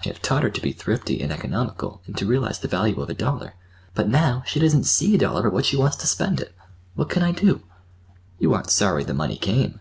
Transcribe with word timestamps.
I 0.00 0.06
have 0.06 0.22
taught 0.22 0.44
her 0.44 0.48
to 0.50 0.60
be 0.60 0.70
thrifty 0.70 1.20
and 1.20 1.32
economical, 1.32 2.00
and 2.06 2.16
to 2.18 2.24
realize 2.24 2.60
the 2.60 2.68
value 2.68 3.00
of 3.02 3.10
a 3.10 3.14
dollar. 3.14 3.54
But 3.94 4.06
now—she 4.08 4.60
doesn't 4.60 4.84
see 4.84 5.16
a 5.16 5.18
dollar 5.18 5.42
but 5.42 5.52
what 5.52 5.66
she 5.66 5.76
wants 5.76 5.96
to 5.96 6.06
spend 6.06 6.38
it. 6.40 6.54
What 6.94 7.10
can 7.10 7.24
I 7.24 7.32
do?" 7.32 7.62
"You 8.38 8.54
aren't 8.54 8.70
sorry—the 8.70 9.12
money 9.12 9.36
came?" 9.38 9.80